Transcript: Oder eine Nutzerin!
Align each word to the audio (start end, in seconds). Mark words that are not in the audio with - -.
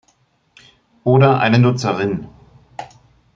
Oder 1.03 1.35
eine 1.41 1.59
Nutzerin! 1.59 2.27